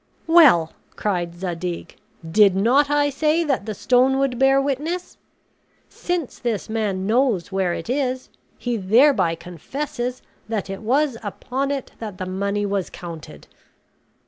"Well," 0.25 0.73
cried 0.95 1.35
Zadig, 1.35 1.95
"did 2.27 2.55
not 2.55 2.89
I 2.89 3.11
say 3.11 3.43
that 3.43 3.67
the 3.67 3.75
stone 3.75 4.17
would 4.17 4.39
bear 4.39 4.59
witness? 4.59 5.17
Since 5.89 6.39
this 6.39 6.67
man 6.67 7.05
knows 7.05 7.51
where 7.51 7.75
it 7.75 7.87
is, 7.87 8.29
he 8.57 8.77
thereby 8.77 9.35
confesses 9.35 10.23
that 10.49 10.71
it 10.71 10.81
was 10.81 11.17
upon 11.21 11.69
it 11.69 11.91
that 11.99 12.17
the 12.17 12.25
money 12.25 12.65
was 12.65 12.89
counted." 12.89 13.45